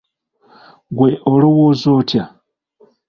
Ggwe 0.91 1.09
olowooza 1.31 1.87
otya? 1.99 2.23